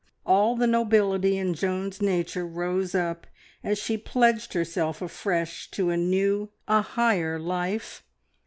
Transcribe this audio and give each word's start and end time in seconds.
All 0.25 0.55
the 0.55 0.65
nobility 0.65 1.37
in 1.37 1.53
Joan's 1.53 2.01
nature 2.01 2.43
rose 2.43 2.95
up 2.95 3.27
as 3.63 3.77
she 3.77 3.99
pledged 3.99 4.53
herself 4.53 4.99
afresh 4.99 5.69
to 5.69 5.91
a 5.91 5.95
new 5.95 6.49
a 6.67 6.81
higher 6.81 7.37
life! 7.37 8.01